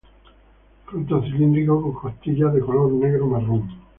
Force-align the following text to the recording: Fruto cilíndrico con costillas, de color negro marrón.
Fruto 0.87 1.21
cilíndrico 1.21 1.79
con 1.79 1.91
costillas, 1.93 2.55
de 2.55 2.61
color 2.61 2.91
negro 2.91 3.27
marrón. 3.27 3.69